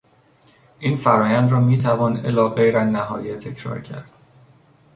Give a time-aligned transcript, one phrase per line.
[0.79, 4.11] این فرآیند را میتوان الی غیر النهایه تکرار کرد.